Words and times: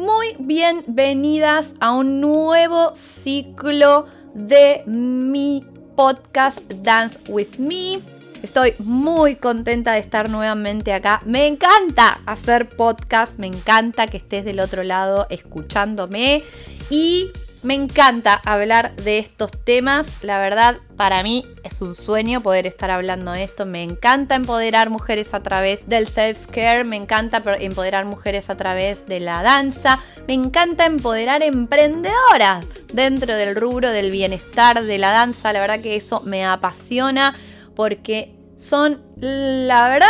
muy 0.00 0.34
bienvenidas 0.38 1.74
a 1.78 1.92
un 1.92 2.22
nuevo 2.22 2.94
ciclo 2.94 4.06
de 4.32 4.82
mi 4.86 5.66
podcast 5.94 6.58
Dance 6.72 7.18
with 7.28 7.58
Me. 7.58 8.00
Estoy 8.42 8.72
muy 8.78 9.36
contenta 9.36 9.92
de 9.92 9.98
estar 9.98 10.30
nuevamente 10.30 10.94
acá. 10.94 11.20
Me 11.26 11.46
encanta 11.46 12.20
hacer 12.24 12.70
podcast, 12.70 13.38
me 13.38 13.46
encanta 13.46 14.06
que 14.06 14.16
estés 14.16 14.46
del 14.46 14.60
otro 14.60 14.84
lado 14.84 15.26
escuchándome 15.28 16.44
y 16.88 17.30
me 17.62 17.74
encanta 17.74 18.40
hablar 18.44 18.96
de 18.96 19.18
estos 19.18 19.50
temas. 19.64 20.22
La 20.22 20.38
verdad, 20.38 20.76
para 20.96 21.22
mí 21.22 21.44
es 21.62 21.82
un 21.82 21.94
sueño 21.94 22.40
poder 22.40 22.66
estar 22.66 22.90
hablando 22.90 23.32
de 23.32 23.44
esto. 23.44 23.66
Me 23.66 23.82
encanta 23.82 24.34
empoderar 24.34 24.88
mujeres 24.88 25.34
a 25.34 25.42
través 25.42 25.86
del 25.86 26.06
self-care. 26.06 26.84
Me 26.84 26.96
encanta 26.96 27.42
empoderar 27.58 28.06
mujeres 28.06 28.48
a 28.48 28.56
través 28.56 29.06
de 29.06 29.20
la 29.20 29.42
danza. 29.42 29.98
Me 30.26 30.34
encanta 30.34 30.86
empoderar 30.86 31.42
emprendedoras 31.42 32.66
dentro 32.94 33.34
del 33.34 33.54
rubro 33.54 33.90
del 33.90 34.10
bienestar 34.10 34.82
de 34.82 34.98
la 34.98 35.10
danza. 35.10 35.52
La 35.52 35.60
verdad 35.60 35.80
que 35.80 35.96
eso 35.96 36.22
me 36.24 36.46
apasiona 36.46 37.36
porque 37.76 38.34
son, 38.56 39.02
la 39.16 39.88
verdad, 39.88 40.08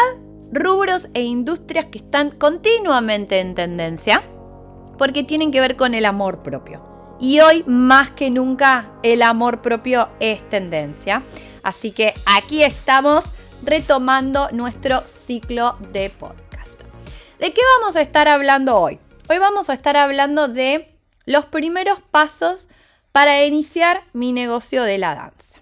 rubros 0.52 1.08
e 1.14 1.22
industrias 1.22 1.86
que 1.86 1.98
están 1.98 2.30
continuamente 2.30 3.40
en 3.40 3.54
tendencia 3.54 4.22
porque 4.98 5.24
tienen 5.24 5.50
que 5.50 5.60
ver 5.60 5.76
con 5.76 5.94
el 5.94 6.04
amor 6.04 6.42
propio. 6.42 6.89
Y 7.20 7.40
hoy 7.40 7.64
más 7.66 8.10
que 8.12 8.30
nunca 8.30 8.90
el 9.02 9.20
amor 9.20 9.60
propio 9.60 10.08
es 10.20 10.42
tendencia. 10.48 11.22
Así 11.62 11.92
que 11.92 12.14
aquí 12.24 12.62
estamos 12.62 13.26
retomando 13.62 14.48
nuestro 14.52 15.02
ciclo 15.06 15.76
de 15.92 16.08
podcast. 16.08 16.80
¿De 17.38 17.52
qué 17.52 17.60
vamos 17.78 17.94
a 17.96 18.00
estar 18.00 18.26
hablando 18.26 18.78
hoy? 18.78 18.98
Hoy 19.28 19.36
vamos 19.38 19.68
a 19.68 19.74
estar 19.74 19.98
hablando 19.98 20.48
de 20.48 20.96
los 21.26 21.44
primeros 21.44 22.00
pasos 22.10 22.68
para 23.12 23.44
iniciar 23.44 24.04
mi 24.14 24.32
negocio 24.32 24.82
de 24.84 24.96
la 24.96 25.14
danza. 25.14 25.60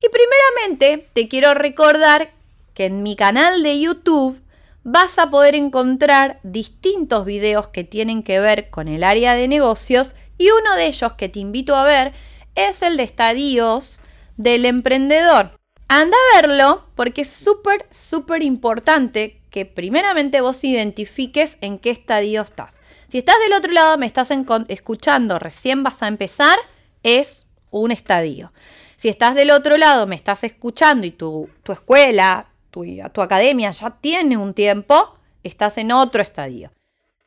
Y 0.00 0.08
primeramente 0.08 1.06
te 1.12 1.28
quiero 1.28 1.52
recordar 1.52 2.30
que 2.72 2.86
en 2.86 3.02
mi 3.02 3.16
canal 3.16 3.62
de 3.62 3.78
YouTube 3.78 4.40
vas 4.82 5.18
a 5.18 5.28
poder 5.28 5.54
encontrar 5.54 6.40
distintos 6.42 7.26
videos 7.26 7.68
que 7.68 7.84
tienen 7.84 8.22
que 8.22 8.40
ver 8.40 8.70
con 8.70 8.88
el 8.88 9.04
área 9.04 9.34
de 9.34 9.46
negocios 9.46 10.14
y 10.40 10.50
uno 10.50 10.74
de 10.74 10.86
ellos 10.86 11.12
que 11.12 11.28
te 11.28 11.38
invito 11.38 11.76
a 11.76 11.84
ver 11.84 12.14
es 12.54 12.80
el 12.80 12.96
de 12.96 13.02
estadios 13.02 14.00
del 14.38 14.64
emprendedor. 14.64 15.50
Anda 15.86 16.16
a 16.16 16.40
verlo 16.40 16.86
porque 16.94 17.22
es 17.22 17.28
súper, 17.28 17.86
súper 17.90 18.42
importante 18.42 19.42
que 19.50 19.66
primeramente 19.66 20.40
vos 20.40 20.64
identifiques 20.64 21.58
en 21.60 21.78
qué 21.78 21.90
estadio 21.90 22.40
estás. 22.40 22.80
Si 23.08 23.18
estás 23.18 23.36
del 23.44 23.52
otro 23.52 23.70
lado, 23.70 23.98
me 23.98 24.06
estás 24.06 24.30
escuchando, 24.68 25.38
recién 25.38 25.82
vas 25.82 26.02
a 26.02 26.08
empezar, 26.08 26.58
es 27.02 27.44
un 27.70 27.92
estadio. 27.92 28.54
Si 28.96 29.10
estás 29.10 29.34
del 29.34 29.50
otro 29.50 29.76
lado, 29.76 30.06
me 30.06 30.16
estás 30.16 30.42
escuchando 30.42 31.06
y 31.06 31.10
tu, 31.10 31.50
escuela, 31.68 32.46
tu, 32.70 32.86
tu 33.12 33.20
academia 33.20 33.72
ya 33.72 33.90
tiene 33.90 34.38
un 34.38 34.54
tiempo, 34.54 35.18
estás 35.42 35.76
en 35.76 35.92
otro 35.92 36.22
estadio. 36.22 36.70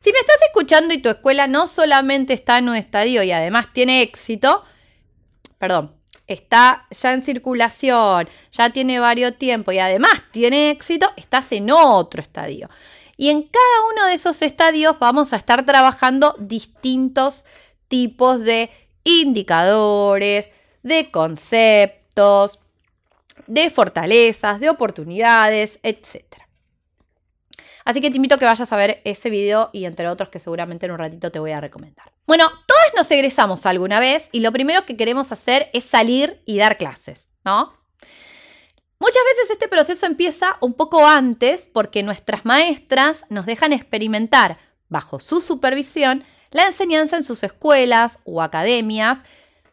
Si 0.03 0.11
me 0.11 0.19
estás 0.19 0.35
escuchando 0.49 0.93
y 0.93 1.01
tu 1.01 1.07
escuela 1.07 1.47
no 1.47 1.65
solamente 1.65 2.33
está 2.33 2.57
en 2.57 2.67
un 2.67 2.75
estadio 2.75 3.23
y 3.23 3.31
además 3.31 3.67
tiene 3.71 4.01
éxito, 4.01 4.65
perdón, 5.57 5.95
está 6.27 6.87
ya 6.91 7.13
en 7.13 7.21
circulación, 7.21 8.27
ya 8.51 8.69
tiene 8.71 8.99
varios 8.99 9.37
tiempos 9.37 9.73
y 9.73 9.79
además 9.79 10.21
tiene 10.31 10.71
éxito, 10.71 11.09
estás 11.15 11.53
en 11.53 11.71
otro 11.71 12.21
estadio. 12.21 12.69
Y 13.15 13.29
en 13.29 13.43
cada 13.43 13.93
uno 13.93 14.07
de 14.07 14.15
esos 14.15 14.41
estadios 14.41 14.99
vamos 14.99 15.31
a 15.31 15.37
estar 15.37 15.65
trabajando 15.65 16.35
distintos 16.37 17.45
tipos 17.87 18.41
de 18.41 18.71
indicadores, 19.05 20.49
de 20.81 21.11
conceptos, 21.11 22.59
de 23.47 23.69
fortalezas, 23.69 24.59
de 24.59 24.69
oportunidades, 24.69 25.79
etc. 25.81 26.42
Así 27.85 28.01
que 28.01 28.09
te 28.09 28.15
invito 28.15 28.35
a 28.35 28.37
que 28.37 28.45
vayas 28.45 28.71
a 28.71 28.75
ver 28.75 29.01
ese 29.03 29.29
video 29.29 29.69
y 29.73 29.85
entre 29.85 30.07
otros 30.07 30.29
que 30.29 30.39
seguramente 30.39 30.85
en 30.85 30.93
un 30.93 30.99
ratito 30.99 31.31
te 31.31 31.39
voy 31.39 31.51
a 31.51 31.59
recomendar. 31.59 32.11
Bueno, 32.25 32.47
todos 32.65 32.93
nos 32.95 33.11
egresamos 33.11 33.65
alguna 33.65 33.99
vez 33.99 34.29
y 34.31 34.39
lo 34.39 34.51
primero 34.51 34.85
que 34.85 34.95
queremos 34.95 35.31
hacer 35.31 35.69
es 35.73 35.83
salir 35.83 36.41
y 36.45 36.57
dar 36.57 36.77
clases, 36.77 37.27
¿no? 37.43 37.73
Muchas 38.99 39.23
veces 39.35 39.51
este 39.51 39.67
proceso 39.67 40.05
empieza 40.05 40.57
un 40.61 40.73
poco 40.73 41.05
antes 41.05 41.67
porque 41.73 42.03
nuestras 42.03 42.45
maestras 42.45 43.25
nos 43.29 43.45
dejan 43.45 43.73
experimentar 43.73 44.57
bajo 44.87 45.19
su 45.19 45.41
supervisión 45.41 46.23
la 46.51 46.67
enseñanza 46.67 47.17
en 47.17 47.25
sus 47.25 47.43
escuelas 47.43 48.19
o 48.23 48.41
academias, 48.41 49.19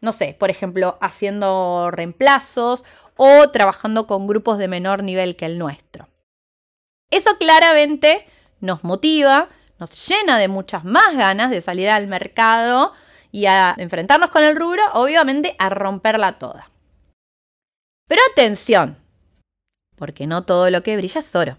no 0.01 0.11
sé, 0.11 0.35
por 0.37 0.49
ejemplo, 0.49 0.97
haciendo 0.99 1.91
reemplazos 1.91 2.83
o 3.15 3.49
trabajando 3.51 4.07
con 4.07 4.27
grupos 4.27 4.57
de 4.57 4.67
menor 4.67 5.03
nivel 5.03 5.35
que 5.35 5.45
el 5.45 5.59
nuestro. 5.59 6.07
Eso 7.11 7.37
claramente 7.37 8.25
nos 8.61 8.83
motiva, 8.83 9.49
nos 9.79 10.07
llena 10.07 10.37
de 10.37 10.47
muchas 10.47 10.85
más 10.85 11.15
ganas 11.15 11.51
de 11.51 11.61
salir 11.61 11.89
al 11.89 12.07
mercado 12.07 12.93
y 13.31 13.45
a 13.45 13.75
enfrentarnos 13.77 14.29
con 14.29 14.43
el 14.43 14.55
rubro, 14.55 14.81
obviamente 14.93 15.55
a 15.59 15.69
romperla 15.69 16.39
toda. 16.39 16.71
Pero 18.07 18.21
atención, 18.31 18.97
porque 19.95 20.27
no 20.27 20.43
todo 20.43 20.69
lo 20.69 20.83
que 20.83 20.97
brilla 20.97 21.19
es 21.19 21.35
oro. 21.35 21.57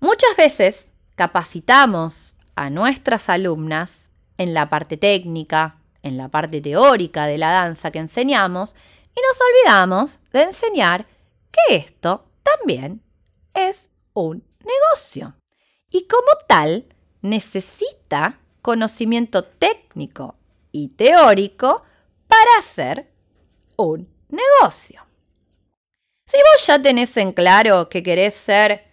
Muchas 0.00 0.36
veces 0.36 0.92
capacitamos 1.14 2.36
a 2.54 2.70
nuestras 2.70 3.28
alumnas 3.28 4.10
en 4.36 4.54
la 4.54 4.68
parte 4.68 4.96
técnica, 4.96 5.76
en 6.02 6.16
la 6.16 6.28
parte 6.28 6.60
teórica 6.60 7.26
de 7.26 7.38
la 7.38 7.50
danza 7.50 7.90
que 7.90 7.98
enseñamos 7.98 8.74
y 9.14 9.20
nos 9.20 9.38
olvidamos 9.40 10.18
de 10.32 10.42
enseñar 10.42 11.06
que 11.50 11.76
esto 11.76 12.24
también 12.42 13.02
es 13.54 13.92
un 14.22 14.44
negocio. 14.64 15.34
Y 15.90 16.06
como 16.06 16.28
tal, 16.46 16.86
necesita 17.22 18.40
conocimiento 18.62 19.44
técnico 19.44 20.36
y 20.72 20.88
teórico 20.88 21.82
para 22.26 22.58
hacer 22.58 23.10
un 23.76 24.08
negocio. 24.28 25.02
Si 26.26 26.36
vos 26.36 26.66
ya 26.66 26.80
tenés 26.80 27.16
en 27.16 27.32
claro 27.32 27.88
que 27.88 28.02
querés 28.02 28.34
ser, 28.34 28.84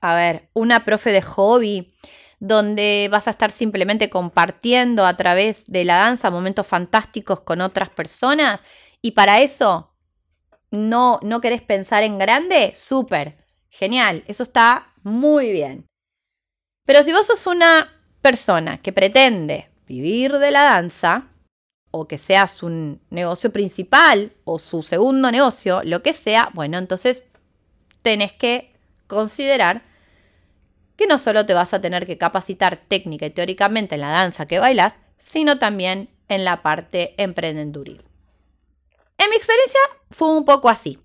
a 0.00 0.14
ver, 0.14 0.48
una 0.52 0.84
profe 0.84 1.10
de 1.10 1.22
hobby, 1.22 1.92
donde 2.38 3.08
vas 3.10 3.26
a 3.26 3.30
estar 3.30 3.50
simplemente 3.50 4.10
compartiendo 4.10 5.04
a 5.04 5.16
través 5.16 5.64
de 5.66 5.84
la 5.84 5.96
danza 5.96 6.30
momentos 6.30 6.66
fantásticos 6.66 7.40
con 7.40 7.60
otras 7.60 7.88
personas, 7.88 8.60
y 9.02 9.12
para 9.12 9.40
eso 9.40 9.94
no, 10.70 11.18
no 11.22 11.40
querés 11.40 11.62
pensar 11.62 12.04
en 12.04 12.18
grande, 12.18 12.72
súper. 12.76 13.45
Genial, 13.78 14.24
eso 14.26 14.42
está 14.42 14.94
muy 15.02 15.52
bien. 15.52 15.84
Pero 16.86 17.04
si 17.04 17.12
vos 17.12 17.26
sos 17.26 17.46
una 17.46 17.92
persona 18.22 18.78
que 18.78 18.90
pretende 18.90 19.68
vivir 19.86 20.38
de 20.38 20.50
la 20.50 20.62
danza, 20.62 21.28
o 21.90 22.08
que 22.08 22.16
sea 22.16 22.46
su 22.46 22.98
negocio 23.10 23.52
principal 23.52 24.32
o 24.44 24.58
su 24.58 24.82
segundo 24.82 25.30
negocio, 25.30 25.82
lo 25.84 26.02
que 26.02 26.14
sea, 26.14 26.48
bueno, 26.54 26.78
entonces 26.78 27.28
tenés 28.00 28.32
que 28.32 28.72
considerar 29.08 29.82
que 30.96 31.06
no 31.06 31.18
solo 31.18 31.44
te 31.44 31.52
vas 31.52 31.74
a 31.74 31.80
tener 31.82 32.06
que 32.06 32.16
capacitar 32.16 32.78
técnica 32.88 33.26
y 33.26 33.30
teóricamente 33.30 33.96
en 33.96 34.00
la 34.00 34.10
danza 34.10 34.46
que 34.46 34.58
bailas, 34.58 34.98
sino 35.18 35.58
también 35.58 36.08
en 36.28 36.44
la 36.44 36.62
parte 36.62 37.14
emprendeduril. 37.18 38.02
En 39.18 39.28
mi 39.28 39.36
experiencia 39.36 39.80
fue 40.10 40.34
un 40.34 40.46
poco 40.46 40.70
así. 40.70 40.98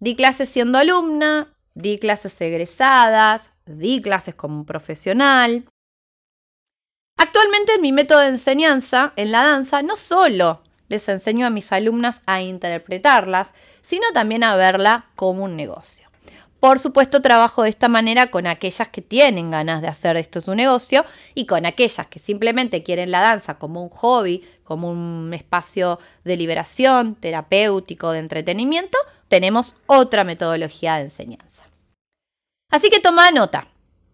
Di 0.00 0.16
clases 0.16 0.48
siendo 0.48 0.78
alumna, 0.78 1.54
di 1.78 1.98
clases 1.98 2.40
egresadas, 2.40 3.50
di 3.64 4.02
clases 4.02 4.34
como 4.34 4.64
profesional. 4.64 5.64
Actualmente 7.16 7.74
en 7.74 7.82
mi 7.82 7.92
método 7.92 8.20
de 8.20 8.28
enseñanza 8.28 9.12
en 9.16 9.30
la 9.30 9.44
danza 9.44 9.82
no 9.82 9.94
solo 9.94 10.62
les 10.88 11.08
enseño 11.08 11.46
a 11.46 11.50
mis 11.50 11.70
alumnas 11.70 12.20
a 12.26 12.42
interpretarlas, 12.42 13.54
sino 13.82 14.06
también 14.12 14.42
a 14.42 14.56
verla 14.56 15.06
como 15.14 15.44
un 15.44 15.56
negocio. 15.56 16.08
Por 16.58 16.80
supuesto, 16.80 17.22
trabajo 17.22 17.62
de 17.62 17.68
esta 17.68 17.88
manera 17.88 18.32
con 18.32 18.48
aquellas 18.48 18.88
que 18.88 19.00
tienen 19.00 19.52
ganas 19.52 19.80
de 19.80 19.86
hacer 19.86 20.16
esto 20.16 20.40
su 20.40 20.56
negocio 20.56 21.04
y 21.34 21.46
con 21.46 21.66
aquellas 21.66 22.08
que 22.08 22.18
simplemente 22.18 22.82
quieren 22.82 23.12
la 23.12 23.20
danza 23.20 23.58
como 23.58 23.80
un 23.84 23.90
hobby, 23.90 24.44
como 24.64 24.90
un 24.90 25.32
espacio 25.32 26.00
de 26.24 26.36
liberación, 26.36 27.14
terapéutico, 27.14 28.10
de 28.10 28.18
entretenimiento, 28.18 28.98
tenemos 29.28 29.76
otra 29.86 30.24
metodología 30.24 30.96
de 30.96 31.02
enseñanza. 31.02 31.47
Así 32.70 32.90
que 32.90 33.00
toma 33.00 33.30
nota. 33.30 33.68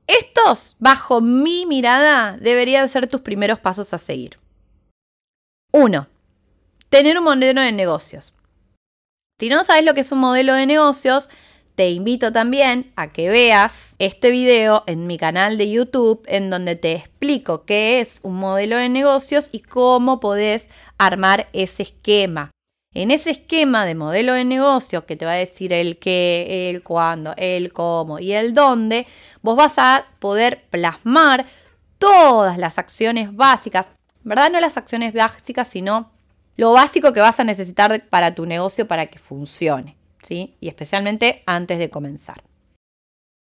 Estos, 0.06 0.76
bajo 0.78 1.20
mi 1.20 1.66
mirada, 1.66 2.36
deberían 2.38 2.88
ser 2.88 3.06
tus 3.06 3.22
primeros 3.22 3.58
pasos 3.58 3.92
a 3.94 3.98
seguir. 3.98 4.38
1. 5.72 6.06
Tener 6.88 7.18
un 7.18 7.24
modelo 7.24 7.60
de 7.60 7.72
negocios. 7.72 8.32
Si 9.40 9.48
no 9.48 9.64
sabes 9.64 9.84
lo 9.84 9.94
que 9.94 10.02
es 10.02 10.12
un 10.12 10.20
modelo 10.20 10.54
de 10.54 10.66
negocios, 10.66 11.28
te 11.74 11.90
invito 11.90 12.30
también 12.30 12.92
a 12.94 13.10
que 13.10 13.28
veas 13.28 13.96
este 13.98 14.30
video 14.30 14.84
en 14.86 15.08
mi 15.08 15.18
canal 15.18 15.58
de 15.58 15.68
YouTube 15.68 16.22
en 16.26 16.50
donde 16.50 16.76
te 16.76 16.92
explico 16.92 17.64
qué 17.64 18.00
es 18.00 18.20
un 18.22 18.36
modelo 18.36 18.76
de 18.76 18.88
negocios 18.88 19.48
y 19.50 19.58
cómo 19.58 20.20
podés 20.20 20.70
armar 20.98 21.48
ese 21.52 21.82
esquema. 21.82 22.52
En 22.94 23.10
ese 23.10 23.30
esquema 23.30 23.84
de 23.84 23.94
modelo 23.94 24.34
de 24.34 24.44
negocio 24.44 25.04
que 25.04 25.16
te 25.16 25.26
va 25.26 25.32
a 25.32 25.36
decir 25.36 25.72
el 25.72 25.98
qué, 25.98 26.70
el 26.70 26.82
cuándo, 26.82 27.34
el 27.36 27.72
cómo 27.72 28.20
y 28.20 28.32
el 28.32 28.54
dónde, 28.54 29.06
vos 29.42 29.56
vas 29.56 29.74
a 29.78 30.06
poder 30.20 30.62
plasmar 30.70 31.46
todas 31.98 32.56
las 32.56 32.78
acciones 32.78 33.34
básicas, 33.34 33.88
¿verdad? 34.22 34.50
No 34.50 34.60
las 34.60 34.76
acciones 34.76 35.12
básicas, 35.12 35.66
sino 35.68 36.12
lo 36.56 36.72
básico 36.72 37.12
que 37.12 37.20
vas 37.20 37.40
a 37.40 37.44
necesitar 37.44 38.08
para 38.08 38.34
tu 38.34 38.46
negocio 38.46 38.86
para 38.86 39.06
que 39.06 39.18
funcione. 39.18 39.96
¿sí? 40.24 40.56
Y 40.60 40.68
especialmente 40.68 41.42
antes 41.46 41.78
de 41.78 41.90
comenzar. 41.90 42.42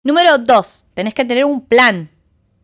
Número 0.02 0.38
dos, 0.38 0.86
tenés 0.94 1.14
que 1.14 1.24
tener 1.24 1.44
un 1.44 1.66
plan 1.66 2.08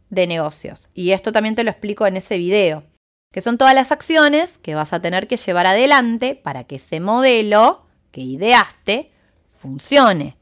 de 0.09 0.27
negocios. 0.27 0.89
Y 0.95 1.13
esto 1.13 1.33
también 1.33 1.55
te 1.55 1.65
lo 1.65 1.71
explico 1.71 2.07
en 2.07 2.17
ese 2.17 2.39
video, 2.39 2.85
que 3.33 3.41
son 3.41 3.59
todas 3.59 3.75
las 3.75 3.93
acciones 3.93 4.59
que 4.59 4.75
vas 4.75 4.93
a 4.93 5.01
tener 5.01 5.29
que 5.29 5.37
llevar 5.37 5.67
adelante 5.67 6.35
para 6.35 6.65
que 6.65 6.77
ese 6.77 7.01
modelo 7.01 7.85
que 8.11 8.23
ideaste 8.23 9.13
funcione. 9.47 10.37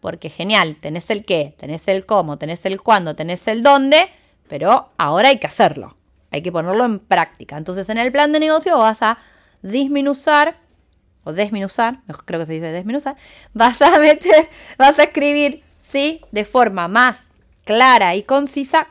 Porque 0.00 0.30
genial, 0.30 0.76
tenés 0.80 1.10
el 1.10 1.24
qué, 1.24 1.54
tenés 1.58 1.82
el 1.86 2.06
cómo, 2.06 2.38
tenés 2.38 2.64
el 2.64 2.80
cuándo, 2.80 3.14
tenés 3.14 3.46
el 3.48 3.62
dónde, 3.62 4.08
pero 4.48 4.90
ahora 4.98 5.28
hay 5.28 5.38
que 5.38 5.46
hacerlo. 5.46 5.96
Hay 6.30 6.42
que 6.42 6.50
ponerlo 6.50 6.84
en 6.84 6.98
práctica. 6.98 7.56
Entonces 7.56 7.88
en 7.88 7.98
el 7.98 8.10
plan 8.10 8.32
de 8.32 8.40
negocio 8.40 8.78
vas 8.78 9.02
a 9.02 9.18
disminuir 9.60 10.56
o 11.24 11.32
desminuzar, 11.32 12.00
creo 12.24 12.40
que 12.40 12.46
se 12.46 12.54
dice 12.54 12.72
desminuzar, 12.72 13.16
vas 13.52 13.80
a 13.82 13.98
meter, 13.98 14.48
vas 14.76 14.98
a 14.98 15.04
escribir, 15.04 15.62
¿sí? 15.80 16.20
De 16.32 16.44
forma 16.44 16.88
más 16.88 17.20
clara 17.64 18.16
y 18.16 18.22
concisa 18.24 18.88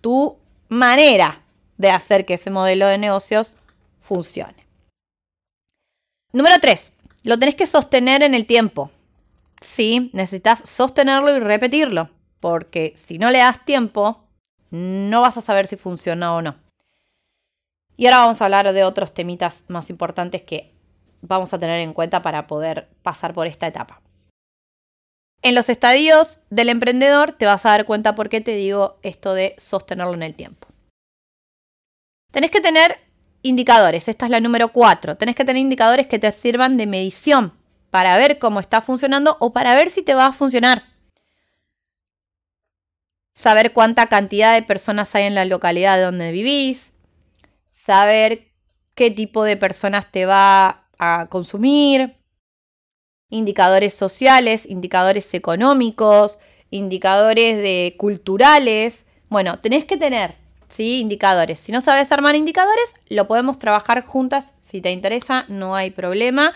tu 0.00 0.36
manera 0.68 1.40
de 1.78 1.90
hacer 1.90 2.26
que 2.26 2.34
ese 2.34 2.50
modelo 2.50 2.86
de 2.86 2.98
negocios 2.98 3.54
funcione. 4.00 4.66
Número 6.32 6.56
3. 6.60 6.92
Lo 7.22 7.38
tenés 7.38 7.54
que 7.54 7.66
sostener 7.66 8.22
en 8.22 8.34
el 8.34 8.46
tiempo. 8.46 8.90
Sí, 9.60 10.10
necesitas 10.12 10.62
sostenerlo 10.64 11.34
y 11.36 11.40
repetirlo, 11.40 12.10
porque 12.40 12.92
si 12.96 13.18
no 13.18 13.30
le 13.30 13.38
das 13.38 13.64
tiempo, 13.64 14.24
no 14.70 15.22
vas 15.22 15.36
a 15.36 15.40
saber 15.40 15.66
si 15.66 15.76
funciona 15.76 16.34
o 16.34 16.42
no. 16.42 16.56
Y 17.96 18.06
ahora 18.06 18.18
vamos 18.18 18.40
a 18.40 18.44
hablar 18.44 18.72
de 18.72 18.84
otros 18.84 19.14
temitas 19.14 19.64
más 19.68 19.90
importantes 19.90 20.42
que 20.42 20.72
vamos 21.20 21.52
a 21.52 21.58
tener 21.58 21.80
en 21.80 21.92
cuenta 21.92 22.22
para 22.22 22.46
poder 22.46 22.88
pasar 23.02 23.34
por 23.34 23.46
esta 23.46 23.66
etapa. 23.66 24.00
En 25.42 25.54
los 25.54 25.68
estadios 25.68 26.40
del 26.50 26.68
emprendedor 26.68 27.32
te 27.32 27.46
vas 27.46 27.64
a 27.64 27.70
dar 27.70 27.86
cuenta 27.86 28.14
por 28.14 28.28
qué 28.28 28.40
te 28.40 28.54
digo 28.54 28.98
esto 29.02 29.34
de 29.34 29.54
sostenerlo 29.58 30.14
en 30.14 30.22
el 30.22 30.34
tiempo. 30.34 30.68
Tenés 32.30 32.50
que 32.50 32.60
tener 32.60 32.98
indicadores, 33.42 34.08
esta 34.08 34.26
es 34.26 34.30
la 34.30 34.40
número 34.40 34.68
4. 34.68 35.16
Tenés 35.16 35.34
que 35.34 35.44
tener 35.44 35.62
indicadores 35.62 36.06
que 36.06 36.18
te 36.18 36.30
sirvan 36.30 36.76
de 36.76 36.86
medición 36.86 37.54
para 37.90 38.16
ver 38.18 38.38
cómo 38.38 38.60
está 38.60 38.82
funcionando 38.82 39.36
o 39.40 39.52
para 39.52 39.74
ver 39.74 39.90
si 39.90 40.02
te 40.02 40.14
va 40.14 40.26
a 40.26 40.32
funcionar. 40.32 40.82
Saber 43.34 43.72
cuánta 43.72 44.08
cantidad 44.08 44.52
de 44.52 44.62
personas 44.62 45.14
hay 45.14 45.24
en 45.24 45.34
la 45.34 45.44
localidad 45.44 46.02
donde 46.02 46.32
vivís. 46.32 46.92
Saber 47.70 48.48
qué 48.94 49.10
tipo 49.10 49.44
de 49.44 49.56
personas 49.56 50.10
te 50.10 50.26
va 50.26 50.88
a 50.98 51.28
consumir, 51.30 52.16
indicadores 53.30 53.94
sociales, 53.94 54.66
indicadores 54.66 55.32
económicos, 55.34 56.38
indicadores 56.70 57.56
de 57.56 57.94
culturales. 57.96 59.06
Bueno, 59.28 59.60
tenés 59.60 59.84
que 59.84 59.96
tener, 59.96 60.34
¿sí? 60.68 61.00
Indicadores. 61.00 61.58
Si 61.58 61.72
no 61.72 61.80
sabes 61.80 62.12
armar 62.12 62.36
indicadores, 62.36 62.94
lo 63.08 63.26
podemos 63.26 63.58
trabajar 63.58 64.04
juntas. 64.04 64.54
Si 64.60 64.80
te 64.80 64.90
interesa, 64.90 65.44
no 65.48 65.74
hay 65.74 65.90
problema. 65.90 66.52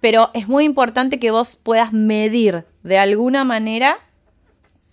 Pero 0.00 0.30
es 0.34 0.48
muy 0.48 0.64
importante 0.64 1.18
que 1.18 1.30
vos 1.30 1.56
puedas 1.56 1.92
medir 1.92 2.64
de 2.82 2.98
alguna 2.98 3.44
manera 3.44 3.98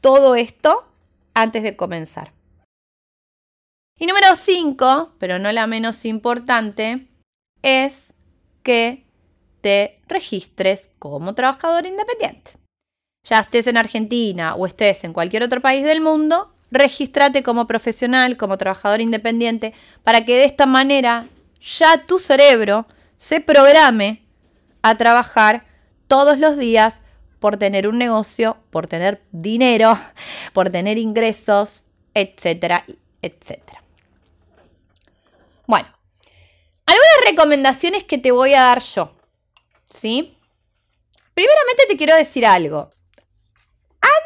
todo 0.01 0.35
esto 0.35 0.85
antes 1.33 1.63
de 1.63 1.75
comenzar. 1.75 2.31
Y 3.97 4.07
número 4.07 4.35
5, 4.35 5.13
pero 5.19 5.39
no 5.39 5.51
la 5.51 5.67
menos 5.67 6.05
importante, 6.05 7.07
es 7.61 8.13
que 8.61 9.05
te 9.61 9.99
registres 10.07 10.89
como 10.99 11.33
trabajador 11.33 11.85
independiente. 11.85 12.51
Ya 13.23 13.39
estés 13.39 13.67
en 13.67 13.77
Argentina 13.77 14.55
o 14.55 14.67
estés 14.67 15.03
en 15.03 15.13
cualquier 15.13 15.43
otro 15.43 15.61
país 15.61 15.83
del 15.83 16.01
mundo, 16.01 16.53
regístrate 16.71 17.43
como 17.43 17.67
profesional, 17.67 18.37
como 18.37 18.57
trabajador 18.57 19.01
independiente, 19.01 19.73
para 20.03 20.25
que 20.25 20.35
de 20.35 20.45
esta 20.45 20.65
manera 20.65 21.27
ya 21.61 22.05
tu 22.05 22.19
cerebro 22.19 22.85
se 23.17 23.41
programe 23.41 24.23
a 24.81 24.95
trabajar 24.95 25.65
todos 26.07 26.37
los 26.37 26.57
días 26.57 27.01
por 27.39 27.57
tener 27.57 27.87
un 27.87 27.97
negocio, 27.97 28.57
por 28.69 28.87
tener 28.87 29.21
dinero, 29.31 29.99
por 30.53 30.69
tener 30.69 30.97
ingresos, 30.97 31.83
etcétera, 32.13 32.85
etcétera. 33.21 33.83
Bueno, 35.67 35.87
algunas 36.85 37.29
recomendaciones 37.29 38.03
que 38.03 38.17
te 38.17 38.31
voy 38.31 38.53
a 38.53 38.63
dar 38.63 38.81
yo. 38.81 39.15
¿Sí? 39.89 40.37
Primeramente 41.33 41.83
te 41.87 41.97
quiero 41.97 42.15
decir 42.15 42.45
algo. 42.45 42.91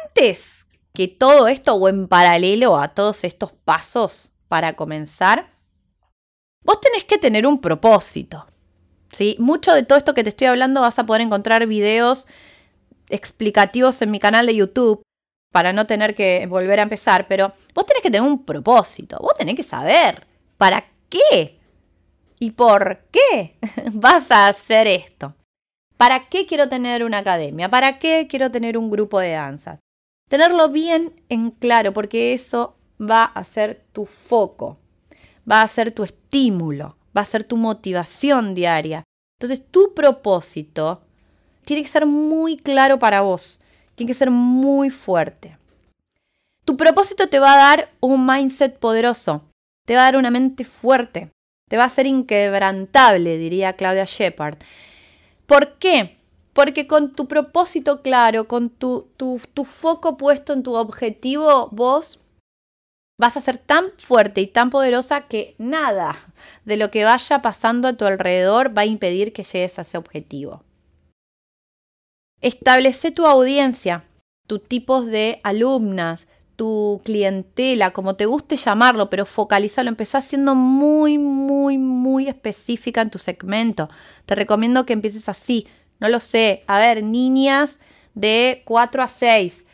Antes 0.04 0.59
que 0.92 1.08
todo 1.08 1.48
esto 1.48 1.74
o 1.74 1.88
en 1.88 2.08
paralelo 2.08 2.78
a 2.78 2.88
todos 2.88 3.24
estos 3.24 3.52
pasos 3.52 4.32
para 4.48 4.74
comenzar, 4.74 5.50
vos 6.62 6.80
tenés 6.80 7.04
que 7.04 7.18
tener 7.18 7.46
un 7.46 7.58
propósito. 7.60 8.46
¿Sí? 9.12 9.36
Mucho 9.38 9.72
de 9.72 9.82
todo 9.82 9.98
esto 9.98 10.14
que 10.14 10.22
te 10.22 10.30
estoy 10.30 10.46
hablando 10.46 10.82
vas 10.82 10.98
a 10.98 11.06
poder 11.06 11.22
encontrar 11.22 11.66
videos 11.66 12.26
explicativos 13.08 14.00
en 14.02 14.10
mi 14.12 14.20
canal 14.20 14.46
de 14.46 14.54
YouTube 14.54 15.02
para 15.52 15.72
no 15.72 15.86
tener 15.86 16.14
que 16.14 16.46
volver 16.46 16.78
a 16.78 16.84
empezar, 16.84 17.26
pero 17.26 17.52
vos 17.74 17.86
tenés 17.86 18.04
que 18.04 18.10
tener 18.10 18.28
un 18.28 18.44
propósito, 18.44 19.18
vos 19.20 19.34
tenés 19.36 19.56
que 19.56 19.64
saber 19.64 20.26
para 20.56 20.84
qué 21.08 21.60
¿Y 22.42 22.52
por 22.52 23.04
qué 23.12 23.58
vas 23.92 24.30
a 24.30 24.48
hacer 24.48 24.88
esto? 24.88 25.36
¿Para 25.98 26.28
qué 26.30 26.46
quiero 26.46 26.70
tener 26.70 27.04
una 27.04 27.18
academia? 27.18 27.68
¿Para 27.68 27.98
qué 27.98 28.26
quiero 28.28 28.50
tener 28.50 28.78
un 28.78 28.90
grupo 28.90 29.20
de 29.20 29.32
danza? 29.32 29.78
Tenerlo 30.30 30.68
bien 30.68 31.12
en 31.28 31.50
claro, 31.50 31.92
porque 31.92 32.32
eso 32.32 32.76
va 33.00 33.24
a 33.24 33.42
ser 33.42 33.82
tu 33.92 34.06
foco, 34.06 34.78
va 35.50 35.60
a 35.60 35.66
ser 35.66 35.90
tu 35.90 36.04
estímulo, 36.04 36.96
va 37.16 37.22
a 37.22 37.24
ser 37.24 37.42
tu 37.42 37.56
motivación 37.56 38.54
diaria. 38.54 39.02
Entonces, 39.40 39.66
tu 39.72 39.92
propósito 39.92 41.00
tiene 41.64 41.82
que 41.82 41.88
ser 41.88 42.06
muy 42.06 42.58
claro 42.58 43.00
para 43.00 43.22
vos, 43.22 43.58
tiene 43.96 44.12
que 44.12 44.14
ser 44.14 44.30
muy 44.30 44.90
fuerte. 44.90 45.58
Tu 46.64 46.76
propósito 46.76 47.28
te 47.28 47.40
va 47.40 47.54
a 47.54 47.56
dar 47.56 47.90
un 47.98 48.24
mindset 48.24 48.78
poderoso, 48.78 49.42
te 49.84 49.96
va 49.96 50.02
a 50.02 50.04
dar 50.04 50.16
una 50.16 50.30
mente 50.30 50.62
fuerte, 50.62 51.32
te 51.68 51.76
va 51.76 51.86
a 51.86 51.88
ser 51.88 52.06
inquebrantable, 52.06 53.36
diría 53.36 53.72
Claudia 53.72 54.04
Shepard. 54.04 54.58
¿Por 55.46 55.76
qué? 55.78 56.19
Porque 56.52 56.86
con 56.86 57.14
tu 57.14 57.26
propósito 57.26 58.02
claro, 58.02 58.48
con 58.48 58.70
tu, 58.70 59.08
tu, 59.16 59.40
tu 59.54 59.64
foco 59.64 60.16
puesto 60.16 60.52
en 60.52 60.62
tu 60.62 60.74
objetivo, 60.74 61.68
vos 61.70 62.18
vas 63.20 63.36
a 63.36 63.40
ser 63.40 63.58
tan 63.58 63.90
fuerte 63.98 64.40
y 64.40 64.46
tan 64.46 64.70
poderosa 64.70 65.28
que 65.28 65.54
nada 65.58 66.16
de 66.64 66.78
lo 66.78 66.90
que 66.90 67.04
vaya 67.04 67.42
pasando 67.42 67.86
a 67.86 67.92
tu 67.92 68.06
alrededor 68.06 68.76
va 68.76 68.82
a 68.82 68.86
impedir 68.86 69.32
que 69.32 69.44
llegues 69.44 69.78
a 69.78 69.82
ese 69.82 69.98
objetivo. 69.98 70.62
Establece 72.40 73.10
tu 73.10 73.26
audiencia, 73.26 74.04
tus 74.46 74.66
tipos 74.66 75.04
de 75.06 75.40
alumnas, 75.44 76.26
tu 76.56 77.02
clientela, 77.04 77.92
como 77.92 78.16
te 78.16 78.24
guste 78.24 78.56
llamarlo, 78.56 79.10
pero 79.10 79.26
focalízalo, 79.26 79.90
empezá 79.90 80.22
siendo 80.22 80.54
muy, 80.54 81.18
muy, 81.18 81.76
muy 81.76 82.28
específica 82.28 83.02
en 83.02 83.10
tu 83.10 83.18
segmento. 83.18 83.90
Te 84.24 84.34
recomiendo 84.34 84.86
que 84.86 84.94
empieces 84.94 85.28
así, 85.28 85.66
no 86.00 86.08
lo 86.08 86.20
sé, 86.20 86.64
a 86.66 86.78
ver, 86.78 87.02
niñas 87.02 87.80
de 88.14 88.62
4 88.64 89.02
a 89.02 89.08
6. 89.08 89.66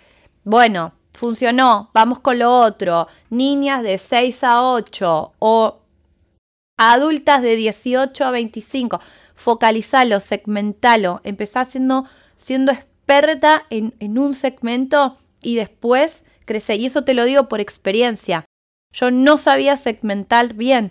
Bueno, 0.45 0.93
funcionó, 1.13 1.91
vamos 1.95 2.21
con 2.21 2.39
lo 2.39 2.53
otro, 2.53 3.09
niñas 3.31 3.83
de 3.83 3.99
6 3.99 4.45
a 4.45 4.63
8 4.63 5.33
o 5.39 5.81
adultas 6.77 7.43
de 7.43 7.57
18 7.57 8.25
a 8.25 8.31
25. 8.31 9.01
Focalizalo, 9.35 10.21
segmentalo, 10.21 11.21
empezá 11.25 11.65
siendo, 11.65 12.07
experta 12.37 13.65
en, 13.71 13.95
en 14.01 14.19
un 14.19 14.35
segmento 14.35 15.19
y 15.43 15.57
después 15.57 16.25
crece. 16.45 16.77
Y 16.77 16.87
eso 16.87 17.05
te 17.05 17.15
lo 17.15 17.25
digo 17.25 17.49
por 17.49 17.61
experiencia. 17.61 18.45
Yo 18.93 19.11
no 19.11 19.37
sabía 19.37 19.77
segmentar 19.77 20.55
bien. 20.55 20.91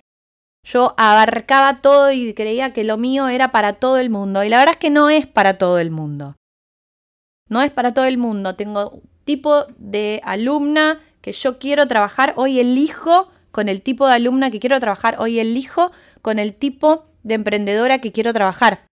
Yo 0.65 0.95
abarcaba 0.97 1.81
todo 1.81 2.11
y 2.11 2.33
creía 2.33 2.73
que 2.73 2.83
lo 2.83 2.97
mío 2.97 3.27
era 3.27 3.51
para 3.51 3.73
todo 3.73 3.97
el 3.97 4.09
mundo. 4.09 4.43
Y 4.43 4.49
la 4.49 4.57
verdad 4.57 4.73
es 4.73 4.79
que 4.79 4.89
no 4.89 5.09
es 5.09 5.27
para 5.27 5.57
todo 5.57 5.79
el 5.79 5.91
mundo. 5.91 6.35
No 7.47 7.61
es 7.61 7.71
para 7.71 7.93
todo 7.93 8.05
el 8.05 8.17
mundo. 8.17 8.55
Tengo 8.55 9.01
tipo 9.25 9.65
de 9.77 10.21
alumna 10.23 11.01
que 11.21 11.31
yo 11.31 11.59
quiero 11.59 11.87
trabajar, 11.87 12.33
hoy 12.37 12.59
elijo 12.59 13.29
con 13.51 13.69
el 13.69 13.81
tipo 13.81 14.07
de 14.07 14.13
alumna 14.13 14.51
que 14.51 14.59
quiero 14.59 14.79
trabajar, 14.79 15.15
hoy 15.19 15.39
elijo 15.39 15.91
con 16.21 16.39
el 16.39 16.53
tipo 16.53 17.05
de 17.23 17.35
emprendedora 17.35 17.99
que 17.99 18.11
quiero 18.11 18.33
trabajar. 18.33 18.85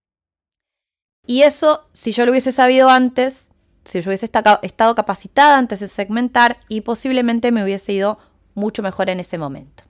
Y 1.26 1.44
eso, 1.44 1.88
si 1.94 2.12
yo 2.12 2.26
lo 2.26 2.32
hubiese 2.32 2.52
sabido 2.52 2.90
antes, 2.90 3.52
si 3.86 4.02
yo 4.02 4.10
hubiese 4.10 4.26
estado 4.26 4.96
capacitada 4.96 5.58
antes 5.58 5.80
de 5.80 5.88
segmentar 5.88 6.60
y 6.70 6.82
posiblemente 6.82 7.52
me 7.52 7.64
hubiese 7.64 7.94
ido 7.94 8.18
mucho 8.56 8.82
mejor 8.82 9.10
en 9.10 9.20
ese 9.20 9.38
momento. 9.38 9.83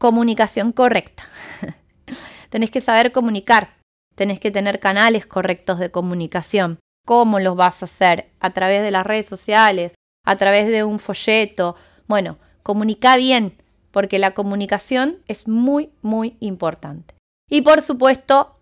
Comunicación 0.00 0.72
correcta. 0.72 1.28
tenés 2.48 2.70
que 2.70 2.80
saber 2.80 3.12
comunicar, 3.12 3.76
tenés 4.14 4.40
que 4.40 4.50
tener 4.50 4.80
canales 4.80 5.26
correctos 5.26 5.78
de 5.78 5.90
comunicación. 5.90 6.78
¿Cómo 7.06 7.38
los 7.38 7.54
vas 7.54 7.82
a 7.82 7.84
hacer? 7.84 8.30
A 8.40 8.48
través 8.54 8.82
de 8.82 8.92
las 8.92 9.06
redes 9.06 9.26
sociales, 9.26 9.92
a 10.24 10.36
través 10.36 10.68
de 10.68 10.84
un 10.84 11.00
folleto. 11.00 11.76
Bueno, 12.08 12.38
comunica 12.62 13.16
bien, 13.16 13.62
porque 13.90 14.18
la 14.18 14.30
comunicación 14.30 15.18
es 15.28 15.46
muy, 15.46 15.90
muy 16.00 16.38
importante. 16.40 17.14
Y 17.50 17.60
por 17.60 17.82
supuesto, 17.82 18.58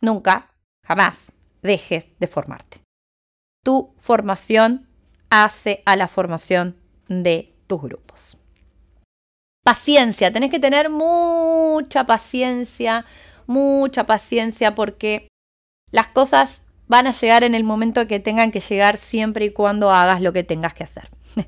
nunca, 0.00 0.50
jamás 0.86 1.26
dejes 1.60 2.06
de 2.18 2.26
formarte. 2.26 2.80
Tu 3.62 3.92
formación 3.98 4.88
hace 5.28 5.82
a 5.84 5.94
la 5.96 6.08
formación 6.08 6.78
de 7.08 7.54
tus 7.66 7.82
grupos. 7.82 8.38
Paciencia, 9.64 10.32
tenés 10.32 10.50
que 10.50 10.58
tener 10.58 10.90
mucha 10.90 12.04
paciencia, 12.04 13.04
mucha 13.46 14.04
paciencia 14.06 14.74
porque 14.74 15.28
las 15.92 16.08
cosas 16.08 16.64
van 16.88 17.06
a 17.06 17.12
llegar 17.12 17.44
en 17.44 17.54
el 17.54 17.64
momento 17.64 18.06
que 18.06 18.20
tengan 18.20 18.50
que 18.50 18.60
llegar 18.60 18.98
siempre 18.98 19.46
y 19.46 19.50
cuando 19.50 19.90
hagas 19.90 20.20
lo 20.20 20.32
que 20.32 20.42
tengas 20.42 20.74
que 20.74 20.84
hacer. 20.84 21.08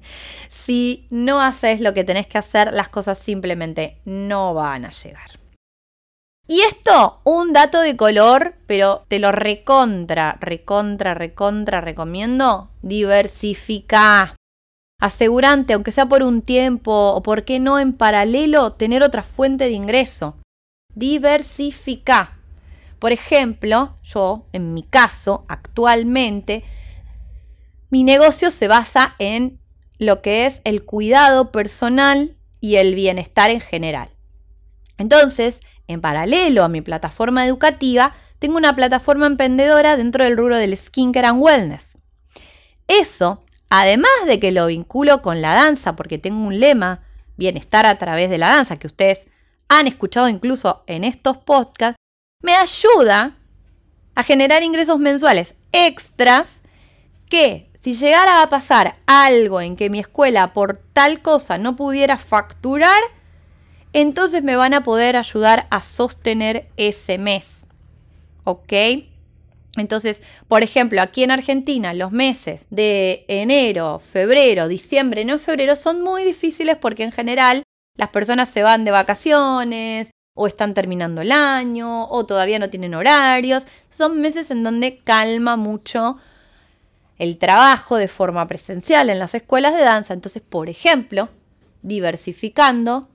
si 0.49 1.07
no 1.11 1.41
haces 1.41 1.81
lo 1.81 1.93
que 1.93 2.05
tenés 2.05 2.27
que 2.27 2.39
hacer, 2.39 2.73
las 2.73 2.89
cosas 2.89 3.19
simplemente 3.19 3.99
no 4.05 4.55
van 4.55 4.85
a 4.85 4.91
llegar. 4.91 5.39
Y 6.47 6.61
esto, 6.61 7.21
un 7.25 7.53
dato 7.55 7.81
de 7.81 7.97
color, 7.97 8.55
pero 8.67 9.05
te 9.09 9.19
lo 9.19 9.33
recontra, 9.33 10.37
recontra, 10.41 11.15
recontra 11.15 11.81
recomiendo. 11.81 12.71
Diversifica. 12.83 14.37
Asegurante, 15.05 15.75
aunque 15.75 15.93
sea 15.93 16.07
por 16.07 16.23
un 16.23 16.41
tiempo 16.41 17.11
o 17.11 17.23
por 17.23 17.45
qué 17.45 17.61
no 17.61 17.79
en 17.79 17.93
paralelo, 17.93 18.73
tener 18.73 19.03
otra 19.03 19.23
fuente 19.23 19.65
de 19.65 19.73
ingreso. 19.73 20.39
Diversifica. 20.95 22.39
Por 23.01 23.13
ejemplo, 23.13 23.99
yo, 24.03 24.47
en 24.55 24.73
mi 24.73 24.83
caso, 24.83 25.45
actualmente, 25.47 26.65
mi 27.91 28.03
negocio 28.03 28.51
se 28.51 28.67
basa 28.67 29.15
en 29.19 29.61
lo 29.99 30.23
que 30.23 30.47
es 30.47 30.63
el 30.65 30.87
cuidado 30.87 31.53
personal 31.53 32.39
y 32.63 32.77
el 32.77 32.95
bienestar 32.95 33.51
en 33.51 33.61
general. 33.61 34.09
Entonces, 34.97 35.61
en 35.87 36.01
paralelo 36.01 36.65
a 36.65 36.71
mi 36.71 36.81
plataforma 36.81 37.47
educativa, 37.47 38.15
tengo 38.39 38.57
una 38.57 38.75
plataforma 38.75 39.27
emprendedora 39.27 39.99
dentro 39.99 40.25
del 40.25 40.39
rubro 40.39 40.57
del 40.57 40.75
skincare 40.75 41.27
and 41.27 41.43
wellness. 41.43 41.99
Eso, 42.89 43.44
además 43.81 44.13
de 44.27 44.39
que 44.39 44.53
lo 44.53 44.67
vinculo 44.67 45.21
con 45.21 45.43
la 45.43 45.55
danza, 45.55 45.97
porque 45.97 46.19
tengo 46.19 46.47
un 46.47 46.61
lema, 46.61 47.01
bienestar 47.37 47.87
a 47.87 47.99
través 47.99 48.31
de 48.31 48.39
la 48.39 48.49
danza, 48.49 48.77
que 48.77 48.87
ustedes 48.87 49.29
han 49.69 49.89
escuchado 49.89 50.29
incluso 50.29 50.85
en 50.87 51.03
estos 51.03 51.39
podcasts, 51.39 51.97
me 52.41 52.55
ayuda 52.55 53.37
a 54.15 54.23
generar 54.23 54.63
ingresos 54.63 55.01
mensuales 55.01 55.57
extras 55.73 56.63
que 57.29 57.69
si 57.81 57.95
llegara 57.95 58.43
a 58.43 58.49
pasar 58.49 58.97
algo 59.07 59.61
en 59.61 59.75
que 59.75 59.91
mi 59.91 59.99
escuela 59.99 60.53
por 60.53 60.77
tal 60.77 61.21
cosa 61.21 61.59
no 61.59 61.75
pudiera 61.75 62.17
facturar, 62.17 63.03
entonces 63.93 64.45
me 64.45 64.55
van 64.55 64.75
a 64.75 64.85
poder 64.85 65.17
ayudar 65.17 65.67
a 65.71 65.81
sostener 65.83 66.69
ese 66.77 67.19
mes. 67.19 67.67
¿Ok? 68.45 68.73
Entonces, 69.77 70.23
por 70.49 70.63
ejemplo, 70.63 71.03
aquí 71.03 71.25
en 71.25 71.31
Argentina 71.31 71.95
los 71.95 72.13
meses 72.13 72.67
de 72.71 73.25
enero, 73.29 74.01
febrero, 74.01 74.69
diciembre, 74.69 75.25
no 75.25 75.39
febrero 75.39 75.77
son 75.77 76.03
muy 76.03 76.25
difíciles 76.25 76.77
porque 76.77 77.05
en 77.05 77.13
general 77.13 77.63
las 77.97 78.11
personas 78.11 78.49
se 78.49 78.63
van 78.63 78.85
de 78.85 78.91
vacaciones 78.91 80.11
o 80.37 80.47
están 80.47 80.75
terminando 80.75 81.21
el 81.21 81.33
año 81.33 82.07
o 82.07 82.27
todavía 82.27 82.59
no 82.59 82.71
tienen 82.71 82.95
horarios. 82.95 83.67
Son 83.91 84.21
meses 84.21 84.51
en 84.51 84.65
donde 84.65 84.99
calma 84.99 85.57
mucho 85.57 86.19
el 87.19 87.39
trabajo 87.39 87.97
de 87.97 88.09
forma 88.09 88.47
presencial 88.47 89.11
en 89.11 89.19
las 89.19 89.35
escuelas 89.35 89.75
de 89.75 89.83
danza. 89.83 90.15
Entonces, 90.15 90.43
por 90.43 90.69
ejemplo, 90.69 91.29
diversificando 91.83 93.09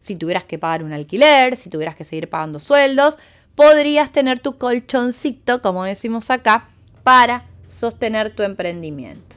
si 0.00 0.16
tuvieras 0.16 0.44
que 0.44 0.58
pagar 0.58 0.84
un 0.84 0.92
alquiler, 0.92 1.56
si 1.56 1.68
tuvieras 1.68 1.96
que 1.96 2.04
seguir 2.04 2.28
pagando 2.30 2.60
sueldos, 2.60 3.16
podrías 3.56 4.12
tener 4.12 4.38
tu 4.38 4.58
colchoncito, 4.58 5.60
como 5.60 5.82
decimos 5.82 6.30
acá, 6.30 6.68
para 7.02 7.44
sostener 7.66 8.34
tu 8.36 8.44
emprendimiento. 8.44 9.36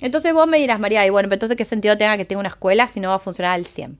Entonces 0.00 0.32
vos 0.32 0.48
me 0.48 0.58
dirás, 0.58 0.80
María, 0.80 1.06
y 1.06 1.10
bueno, 1.10 1.28
entonces 1.32 1.56
qué 1.56 1.64
sentido 1.64 1.96
tenga 1.96 2.16
que 2.16 2.24
tenga 2.24 2.40
una 2.40 2.48
escuela 2.48 2.88
si 2.88 2.98
no 3.00 3.10
va 3.10 3.16
a 3.16 3.20
funcionar 3.20 3.52
al 3.52 3.66
100. 3.66 3.98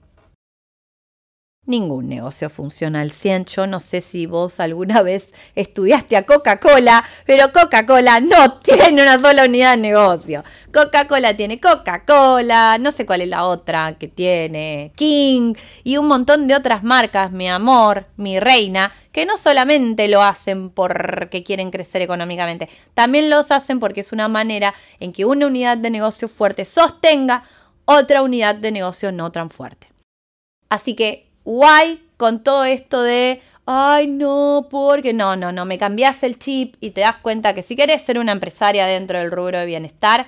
Ningún 1.67 2.09
negocio 2.09 2.49
funciona 2.49 3.01
al 3.01 3.11
100. 3.11 3.45
Yo 3.45 3.67
no 3.67 3.79
sé 3.79 4.01
si 4.01 4.25
vos 4.25 4.59
alguna 4.59 5.01
vez 5.03 5.31
estudiaste 5.53 6.17
a 6.17 6.25
Coca-Cola, 6.25 7.05
pero 7.27 7.53
Coca-Cola 7.53 8.19
no 8.19 8.53
tiene 8.63 9.03
una 9.03 9.19
sola 9.19 9.45
unidad 9.45 9.75
de 9.75 9.81
negocio. 9.83 10.43
Coca-Cola 10.73 11.37
tiene 11.37 11.59
Coca-Cola, 11.59 12.79
no 12.79 12.91
sé 12.91 13.05
cuál 13.05 13.21
es 13.21 13.27
la 13.27 13.45
otra 13.45 13.95
que 13.99 14.07
tiene, 14.07 14.91
King 14.95 15.53
y 15.83 15.97
un 15.97 16.07
montón 16.07 16.47
de 16.47 16.55
otras 16.55 16.83
marcas, 16.83 17.31
mi 17.31 17.47
amor, 17.47 18.07
mi 18.17 18.39
reina, 18.39 18.91
que 19.11 19.27
no 19.27 19.37
solamente 19.37 20.07
lo 20.07 20.23
hacen 20.23 20.71
porque 20.71 21.43
quieren 21.43 21.69
crecer 21.69 22.01
económicamente, 22.01 22.69
también 22.95 23.29
los 23.29 23.51
hacen 23.51 23.79
porque 23.79 24.01
es 24.01 24.11
una 24.11 24.27
manera 24.27 24.73
en 24.99 25.13
que 25.13 25.25
una 25.25 25.45
unidad 25.45 25.77
de 25.77 25.91
negocio 25.91 26.27
fuerte 26.27 26.65
sostenga 26.65 27.43
otra 27.85 28.23
unidad 28.23 28.55
de 28.55 28.71
negocio 28.71 29.11
no 29.11 29.31
tan 29.31 29.51
fuerte. 29.51 29.91
Así 30.69 30.95
que 30.95 31.30
guay 31.43 32.07
con 32.17 32.43
todo 32.43 32.65
esto 32.65 33.01
de, 33.01 33.41
ay 33.65 34.07
no, 34.07 34.67
porque 34.69 35.13
no, 35.13 35.35
no, 35.35 35.51
no, 35.51 35.65
me 35.65 35.77
cambias 35.77 36.23
el 36.23 36.37
chip 36.39 36.75
y 36.79 36.91
te 36.91 37.01
das 37.01 37.17
cuenta 37.17 37.53
que 37.53 37.63
si 37.63 37.75
querés 37.75 38.01
ser 38.01 38.19
una 38.19 38.31
empresaria 38.31 38.85
dentro 38.85 39.17
del 39.17 39.31
rubro 39.31 39.59
de 39.59 39.65
bienestar, 39.65 40.27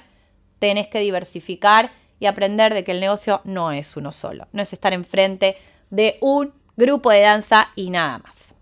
tenés 0.60 0.88
que 0.88 1.00
diversificar 1.00 1.92
y 2.20 2.26
aprender 2.26 2.74
de 2.74 2.84
que 2.84 2.92
el 2.92 3.00
negocio 3.00 3.42
no 3.44 3.72
es 3.72 3.98
uno 3.98 4.12
solo, 4.12 4.48
no 4.54 4.62
es 4.62 4.72
estar 4.74 4.94
enfrente 4.94 5.58
de 5.90 6.18
un 6.22 6.54
grupo 6.76 7.12
de 7.12 7.22
danza 7.22 7.70
y 7.76 7.90
nada 7.90 8.20
más. 8.20 8.56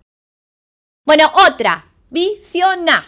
Bueno, 1.05 1.31
otra, 1.47 1.85
visiona. 2.09 3.05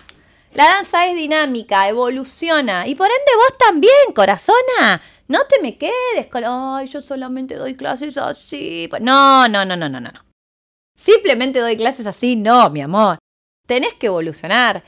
La 0.53 0.65
danza 0.65 1.07
es 1.07 1.15
dinámica, 1.15 1.87
evoluciona 1.87 2.87
y 2.87 2.95
por 2.95 3.07
ende 3.07 3.31
vos 3.35 3.57
también, 3.57 4.13
corazona. 4.13 5.01
No 5.27 5.39
te 5.47 5.61
me 5.61 5.77
quedes 5.77 6.27
con, 6.29 6.43
ay, 6.45 6.87
yo 6.87 7.01
solamente 7.01 7.55
doy 7.55 7.75
clases 7.75 8.17
así. 8.17 8.87
Pues, 8.89 9.01
no, 9.01 9.47
no, 9.47 9.65
no, 9.65 9.75
no, 9.75 9.89
no, 9.89 9.99
no. 9.99 10.11
Simplemente 10.95 11.59
doy 11.59 11.77
clases 11.77 12.05
así, 12.05 12.35
no, 12.35 12.69
mi 12.69 12.81
amor. 12.81 13.17
Tenés 13.67 13.93
que 13.93 14.07
evolucionar. 14.07 14.83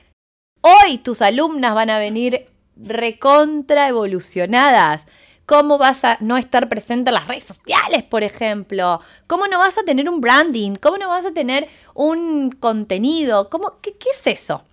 Hoy 0.61 0.97
tus 0.97 1.21
alumnas 1.21 1.73
van 1.73 1.89
a 1.89 1.99
venir 1.99 2.47
recontra 2.75 3.87
evolucionadas. 3.87 5.05
¿Cómo 5.45 5.77
vas 5.77 6.03
a 6.03 6.17
no 6.21 6.37
estar 6.37 6.67
presente 6.69 7.11
en 7.11 7.15
las 7.15 7.27
redes 7.27 7.43
sociales, 7.43 8.03
por 8.03 8.23
ejemplo? 8.23 8.99
¿Cómo 9.27 9.47
no 9.47 9.59
vas 9.59 9.77
a 9.77 9.83
tener 9.83 10.09
un 10.09 10.19
branding? 10.19 10.75
¿Cómo 10.75 10.97
no 10.97 11.07
vas 11.07 11.25
a 11.25 11.33
tener 11.33 11.69
un 11.93 12.49
contenido? 12.51 13.49
¿Cómo, 13.49 13.79
qué, 13.79 13.95
qué 13.95 14.09
es 14.09 14.25
eso? 14.25 14.63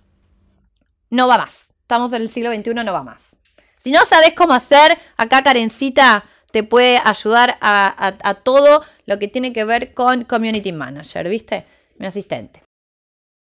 No 1.11 1.27
va 1.27 1.37
más. 1.37 1.73
Estamos 1.81 2.11
en 2.13 2.23
el 2.23 2.29
siglo 2.29 2.51
XXI, 2.51 2.73
no 2.73 2.91
va 2.91 3.03
más. 3.03 3.35
Si 3.83 3.91
no 3.91 4.05
sabes 4.05 4.33
cómo 4.33 4.53
hacer, 4.53 4.97
acá 5.17 5.43
Karencita 5.43 6.23
te 6.51 6.63
puede 6.63 7.01
ayudar 7.03 7.57
a, 7.59 8.39
todo 8.43 8.85
lo 9.05 9.19
que 9.19 9.27
tiene 9.27 9.51
que 9.51 9.65
ver 9.65 9.93
con 9.93 10.23
Community 10.23 10.71
Manager, 10.71 11.27
¿viste? 11.27 11.65
Mi 11.97 12.05
asistente. 12.05 12.63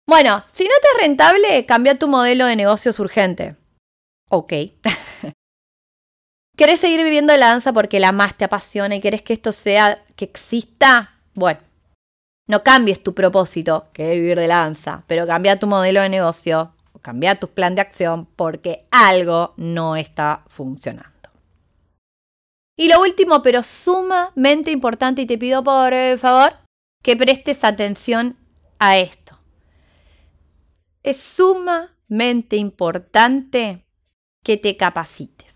Bueno, 0.06 0.44
si 0.52 0.64
no 0.64 0.74
te 0.82 0.88
es 0.88 1.06
rentable, 1.06 1.64
cambia 1.64 1.98
tu 1.98 2.06
modelo 2.06 2.44
de 2.44 2.54
negocios 2.54 2.98
urgente. 3.00 3.56
Ok. 4.28 4.52
¿Querés 6.56 6.80
seguir 6.80 7.02
viviendo 7.02 7.34
la 7.36 7.48
danza 7.48 7.72
porque 7.72 7.98
la 7.98 8.12
más 8.12 8.36
te 8.36 8.44
apasiona 8.44 8.96
y 8.96 9.00
querés 9.00 9.22
que 9.22 9.32
esto 9.32 9.52
sea, 9.52 10.04
que 10.16 10.26
exista? 10.26 11.14
Bueno, 11.32 11.60
no 12.46 12.62
cambies 12.62 13.02
tu 13.02 13.14
propósito, 13.14 13.88
que 13.94 14.12
es 14.12 14.20
vivir 14.20 14.38
de 14.38 14.48
la 14.48 14.58
danza, 14.58 15.04
pero 15.06 15.26
cambia 15.26 15.58
tu 15.58 15.66
modelo 15.66 16.02
de 16.02 16.08
negocio 16.10 16.75
cambiar 17.06 17.38
tu 17.38 17.46
plan 17.46 17.76
de 17.76 17.82
acción 17.82 18.26
porque 18.34 18.88
algo 18.90 19.54
no 19.56 19.94
está 19.94 20.42
funcionando. 20.48 21.30
Y 22.76 22.88
lo 22.88 23.00
último, 23.00 23.42
pero 23.42 23.62
sumamente 23.62 24.72
importante, 24.72 25.22
y 25.22 25.26
te 25.26 25.38
pido 25.38 25.62
por 25.62 25.92
eh, 25.92 26.18
favor 26.18 26.52
que 27.04 27.16
prestes 27.16 27.62
atención 27.62 28.36
a 28.80 28.98
esto. 28.98 29.38
Es 31.04 31.18
sumamente 31.18 32.56
importante 32.56 33.86
que 34.42 34.56
te 34.56 34.76
capacites 34.76 35.54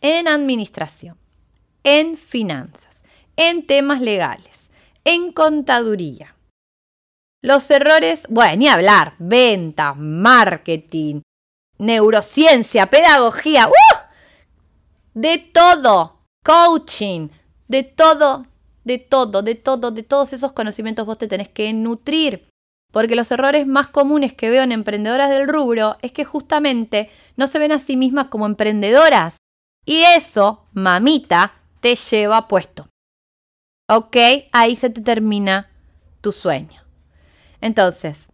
en 0.00 0.26
administración, 0.26 1.16
en 1.84 2.16
finanzas, 2.16 3.04
en 3.36 3.64
temas 3.68 4.00
legales, 4.00 4.72
en 5.04 5.30
contaduría. 5.30 6.34
Los 7.42 7.70
errores, 7.70 8.26
bueno, 8.28 8.56
ni 8.56 8.68
hablar, 8.68 9.14
venta, 9.18 9.94
marketing, 9.94 11.20
neurociencia, 11.78 12.86
pedagogía, 12.86 13.68
¡uh! 13.68 13.98
de 15.14 15.38
todo, 15.38 16.20
coaching, 16.44 17.28
de 17.68 17.84
todo, 17.84 18.46
de 18.84 18.98
todo, 18.98 19.42
de 19.42 19.54
todo, 19.54 19.90
de 19.92 20.02
todos 20.02 20.32
esos 20.32 20.52
conocimientos 20.52 21.06
vos 21.06 21.18
te 21.18 21.28
tenés 21.28 21.48
que 21.48 21.72
nutrir. 21.72 22.48
Porque 22.92 23.14
los 23.14 23.30
errores 23.30 23.66
más 23.66 23.88
comunes 23.88 24.32
que 24.32 24.48
veo 24.48 24.62
en 24.62 24.72
emprendedoras 24.72 25.28
del 25.30 25.46
rubro 25.46 25.98
es 26.00 26.10
que 26.10 26.24
justamente 26.24 27.10
no 27.36 27.46
se 27.46 27.58
ven 27.58 27.70
a 27.70 27.78
sí 27.78 27.96
mismas 27.96 28.28
como 28.28 28.46
emprendedoras. 28.46 29.36
Y 29.84 30.02
eso, 30.16 30.64
mamita, 30.72 31.52
te 31.80 31.94
lleva 31.94 32.48
puesto. 32.48 32.88
¿Ok? 33.88 34.16
Ahí 34.52 34.74
se 34.74 34.90
te 34.90 35.02
termina 35.02 35.70
tu 36.20 36.32
sueño. 36.32 36.87
Entonces, 37.60 38.32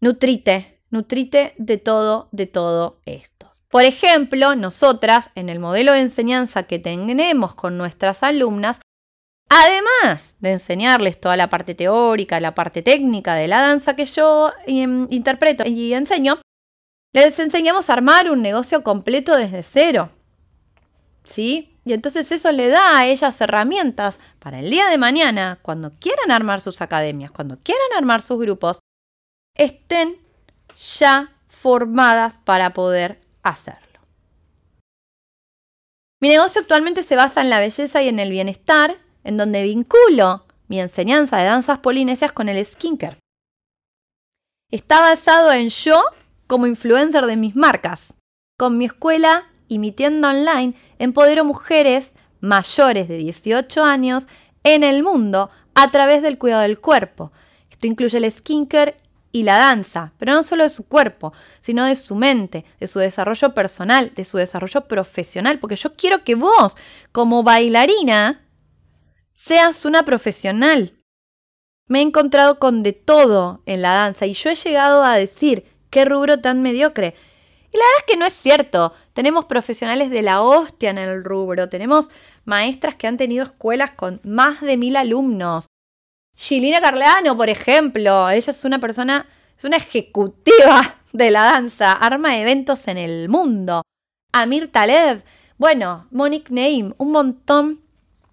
nutrite, 0.00 0.80
nutrite 0.90 1.54
de 1.58 1.78
todo, 1.78 2.28
de 2.32 2.46
todo 2.46 3.00
esto. 3.06 3.50
Por 3.68 3.84
ejemplo, 3.84 4.56
nosotras 4.56 5.30
en 5.34 5.48
el 5.48 5.60
modelo 5.60 5.92
de 5.92 6.00
enseñanza 6.00 6.64
que 6.64 6.78
tenemos 6.78 7.54
con 7.54 7.78
nuestras 7.78 8.22
alumnas, 8.22 8.80
Además 9.52 10.36
de 10.38 10.52
enseñarles 10.52 11.20
toda 11.20 11.36
la 11.36 11.50
parte 11.50 11.74
teórica, 11.74 12.38
la 12.38 12.54
parte 12.54 12.82
técnica 12.82 13.34
de 13.34 13.48
la 13.48 13.60
danza 13.60 13.96
que 13.96 14.06
yo 14.06 14.52
em, 14.64 15.08
interpreto 15.10 15.64
y 15.66 15.92
enseño, 15.92 16.40
les 17.12 17.36
enseñamos 17.40 17.90
a 17.90 17.94
armar 17.94 18.30
un 18.30 18.42
negocio 18.42 18.84
completo 18.84 19.36
desde 19.36 19.64
cero. 19.64 20.10
¿Sí? 21.24 21.79
Y 21.90 21.92
entonces 21.92 22.30
eso 22.30 22.52
le 22.52 22.68
da 22.68 22.96
a 22.96 23.06
ellas 23.06 23.40
herramientas 23.40 24.20
para 24.38 24.60
el 24.60 24.70
día 24.70 24.86
de 24.86 24.96
mañana, 24.96 25.58
cuando 25.60 25.90
quieran 25.90 26.30
armar 26.30 26.60
sus 26.60 26.80
academias, 26.82 27.32
cuando 27.32 27.58
quieran 27.58 27.88
armar 27.96 28.22
sus 28.22 28.38
grupos, 28.38 28.78
estén 29.56 30.16
ya 31.00 31.32
formadas 31.48 32.36
para 32.44 32.74
poder 32.74 33.20
hacerlo. 33.42 33.98
Mi 36.22 36.28
negocio 36.28 36.60
actualmente 36.60 37.02
se 37.02 37.16
basa 37.16 37.40
en 37.40 37.50
la 37.50 37.58
belleza 37.58 38.04
y 38.04 38.08
en 38.08 38.20
el 38.20 38.30
bienestar 38.30 38.98
en 39.24 39.36
donde 39.36 39.64
vinculo 39.64 40.46
mi 40.68 40.80
enseñanza 40.80 41.38
de 41.38 41.46
danzas 41.46 41.80
polinesias 41.80 42.30
con 42.30 42.48
el 42.48 42.64
skincare. 42.64 43.18
Está 44.70 45.00
basado 45.00 45.52
en 45.52 45.70
yo 45.70 46.00
como 46.46 46.68
influencer 46.68 47.26
de 47.26 47.36
mis 47.36 47.56
marcas. 47.56 48.14
Con 48.56 48.78
mi 48.78 48.84
escuela 48.84 49.49
y 49.70 49.78
mi 49.78 49.92
tienda 49.92 50.30
online 50.30 50.74
empodero 50.98 51.44
mujeres 51.44 52.12
mayores 52.40 53.08
de 53.08 53.16
18 53.16 53.84
años 53.84 54.26
en 54.64 54.82
el 54.82 55.02
mundo 55.02 55.48
a 55.74 55.90
través 55.92 56.22
del 56.22 56.38
cuidado 56.38 56.62
del 56.62 56.80
cuerpo. 56.80 57.32
Esto 57.70 57.86
incluye 57.86 58.18
el 58.18 58.30
skincare 58.30 58.96
y 59.30 59.44
la 59.44 59.58
danza, 59.58 60.12
pero 60.18 60.34
no 60.34 60.42
solo 60.42 60.64
de 60.64 60.70
su 60.70 60.88
cuerpo, 60.88 61.32
sino 61.60 61.86
de 61.86 61.94
su 61.94 62.16
mente, 62.16 62.64
de 62.80 62.88
su 62.88 62.98
desarrollo 62.98 63.54
personal, 63.54 64.12
de 64.16 64.24
su 64.24 64.38
desarrollo 64.38 64.88
profesional, 64.88 65.60
porque 65.60 65.76
yo 65.76 65.94
quiero 65.94 66.24
que 66.24 66.34
vos, 66.34 66.76
como 67.12 67.44
bailarina, 67.44 68.44
seas 69.32 69.84
una 69.84 70.02
profesional. 70.04 70.94
Me 71.86 72.00
he 72.00 72.02
encontrado 72.02 72.58
con 72.58 72.82
de 72.82 72.92
todo 72.92 73.62
en 73.66 73.82
la 73.82 73.92
danza 73.92 74.26
y 74.26 74.32
yo 74.32 74.50
he 74.50 74.56
llegado 74.56 75.04
a 75.04 75.16
decir, 75.16 75.64
qué 75.90 76.04
rubro 76.04 76.40
tan 76.40 76.60
mediocre. 76.60 77.14
Y 77.72 77.76
la 77.76 77.84
verdad 77.84 77.98
es 77.98 78.04
que 78.06 78.16
no 78.16 78.26
es 78.26 78.32
cierto. 78.32 78.94
Tenemos 79.12 79.44
profesionales 79.44 80.10
de 80.10 80.22
la 80.22 80.42
hostia 80.42 80.90
en 80.90 80.98
el 80.98 81.24
rubro, 81.24 81.68
tenemos 81.68 82.10
maestras 82.44 82.96
que 82.96 83.06
han 83.06 83.16
tenido 83.16 83.44
escuelas 83.44 83.92
con 83.92 84.20
más 84.24 84.60
de 84.60 84.76
mil 84.76 84.96
alumnos. 84.96 85.66
Gilina 86.36 86.80
Carleano, 86.80 87.36
por 87.36 87.48
ejemplo, 87.48 88.30
ella 88.30 88.50
es 88.50 88.64
una 88.64 88.78
persona, 88.78 89.28
es 89.58 89.64
una 89.64 89.76
ejecutiva 89.76 90.96
de 91.12 91.30
la 91.30 91.42
danza, 91.42 91.92
arma 91.92 92.38
eventos 92.38 92.88
en 92.88 92.98
el 92.98 93.28
mundo. 93.28 93.82
Amir 94.32 94.72
Taleb, 94.72 95.22
bueno, 95.58 96.06
Monique 96.10 96.52
Naim, 96.52 96.94
un 96.96 97.12
montón 97.12 97.80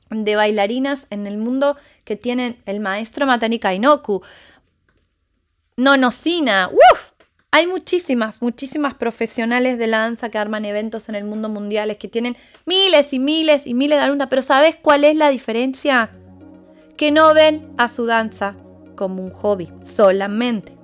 de 0.09 0.35
bailarinas 0.35 1.07
en 1.09 1.27
el 1.27 1.37
mundo 1.37 1.75
que 2.05 2.15
tienen 2.15 2.57
el 2.65 2.79
maestro 2.79 3.25
Matani 3.25 3.59
Kainoku. 3.59 4.21
Nonosina, 5.75 6.69
¡Uf! 6.71 7.06
Hay 7.57 7.65
muchísimas, 7.65 8.39
muchísimas 8.41 8.93
profesionales 8.93 9.79
de 9.79 9.87
la 9.87 9.97
danza 9.97 10.29
que 10.29 10.37
arman 10.37 10.63
eventos 10.63 11.09
en 11.09 11.15
el 11.15 11.23
mundo 11.23 11.49
mundiales, 11.49 11.97
que 11.97 12.07
tienen 12.07 12.37
miles 12.67 13.13
y 13.13 13.17
miles 13.19 13.65
y 13.65 13.73
miles 13.73 13.97
de 13.97 14.03
alumnas, 14.03 14.27
pero 14.29 14.43
¿sabes 14.43 14.75
cuál 14.75 15.03
es 15.05 15.15
la 15.15 15.29
diferencia? 15.29 16.11
Que 16.97 17.09
no 17.11 17.33
ven 17.33 17.73
a 17.77 17.87
su 17.87 18.05
danza 18.05 18.55
como 18.95 19.23
un 19.23 19.31
hobby 19.31 19.71
solamente. 19.81 20.77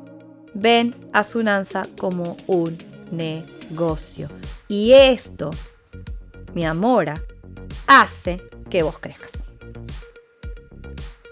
Ven 0.56 0.96
a 1.14 1.24
su 1.24 1.44
danza 1.44 1.84
como 1.96 2.38
un 2.48 2.76
negocio. 3.12 4.30
Y 4.68 4.94
esto, 4.94 5.52
mi 6.56 6.66
amora, 6.66 7.22
hace 7.86 8.42
que 8.72 8.82
vos 8.82 8.98
crezcas. 8.98 9.44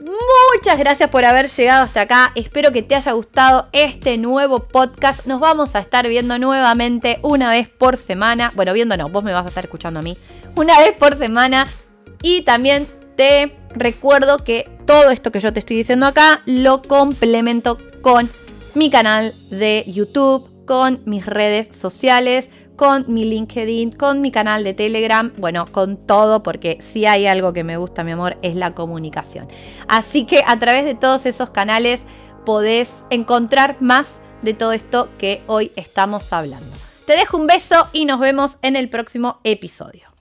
Muchas 0.01 0.79
gracias 0.79 1.11
por 1.11 1.25
haber 1.25 1.47
llegado 1.47 1.83
hasta 1.83 2.01
acá. 2.01 2.31
Espero 2.33 2.71
que 2.71 2.81
te 2.81 2.95
haya 2.95 3.11
gustado 3.11 3.67
este 3.71 4.17
nuevo 4.17 4.67
podcast. 4.67 5.27
Nos 5.27 5.39
vamos 5.39 5.75
a 5.75 5.79
estar 5.79 6.07
viendo 6.07 6.39
nuevamente 6.39 7.19
una 7.21 7.51
vez 7.51 7.69
por 7.69 7.97
semana. 7.97 8.51
Bueno, 8.55 8.73
viendo 8.73 8.97
no, 8.97 9.09
vos 9.09 9.23
me 9.23 9.31
vas 9.31 9.45
a 9.45 9.49
estar 9.49 9.63
escuchando 9.63 9.99
a 9.99 10.03
mí. 10.03 10.17
Una 10.55 10.79
vez 10.79 10.93
por 10.97 11.15
semana. 11.17 11.67
Y 12.23 12.41
también 12.41 12.87
te 13.15 13.55
recuerdo 13.75 14.43
que 14.43 14.67
todo 14.87 15.11
esto 15.11 15.31
que 15.31 15.39
yo 15.39 15.53
te 15.53 15.59
estoy 15.59 15.77
diciendo 15.77 16.07
acá 16.07 16.41
lo 16.47 16.81
complemento 16.81 17.77
con 18.01 18.27
mi 18.73 18.89
canal 18.89 19.33
de 19.51 19.83
YouTube, 19.85 20.65
con 20.65 21.01
mis 21.05 21.27
redes 21.27 21.75
sociales 21.75 22.49
con 22.75 23.05
mi 23.07 23.25
LinkedIn, 23.25 23.91
con 23.91 24.21
mi 24.21 24.31
canal 24.31 24.63
de 24.63 24.73
Telegram, 24.73 25.31
bueno, 25.37 25.71
con 25.71 25.97
todo, 25.97 26.43
porque 26.43 26.77
si 26.81 27.05
hay 27.05 27.27
algo 27.27 27.53
que 27.53 27.63
me 27.63 27.77
gusta, 27.77 28.03
mi 28.03 28.11
amor, 28.11 28.37
es 28.41 28.55
la 28.55 28.73
comunicación. 28.73 29.47
Así 29.87 30.25
que 30.25 30.43
a 30.45 30.57
través 30.59 30.85
de 30.85 30.95
todos 30.95 31.25
esos 31.25 31.49
canales 31.49 32.01
podés 32.45 33.03
encontrar 33.09 33.77
más 33.81 34.21
de 34.41 34.53
todo 34.53 34.71
esto 34.71 35.09
que 35.17 35.41
hoy 35.47 35.71
estamos 35.75 36.31
hablando. 36.33 36.75
Te 37.05 37.13
dejo 37.13 37.37
un 37.37 37.47
beso 37.47 37.87
y 37.93 38.05
nos 38.05 38.19
vemos 38.19 38.57
en 38.61 38.75
el 38.75 38.89
próximo 38.89 39.39
episodio. 39.43 40.10